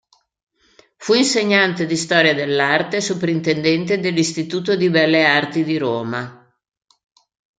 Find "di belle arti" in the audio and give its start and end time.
4.75-5.63